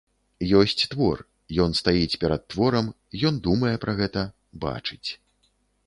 Ёсць 0.59 0.87
твор, 0.93 1.21
ён 1.67 1.75
стаіць 1.81 2.19
перад 2.25 2.41
творам, 2.55 2.91
ён 3.31 3.35
думае 3.49 3.75
пра 3.87 3.93
гэта, 4.01 4.29
бачыць. 4.67 5.05